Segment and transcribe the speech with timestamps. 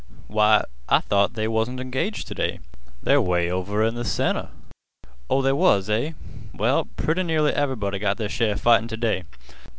[0.25, 2.57] Why, I thought they wasn't engaged t' day
[3.03, 4.49] they're 'way over in th' center.
[5.29, 6.13] Oh, they was, eh?
[6.55, 9.25] Well pretty nearly everybody got their share 'a fightin' t' day.